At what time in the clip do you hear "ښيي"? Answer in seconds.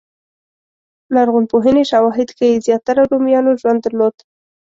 2.37-2.63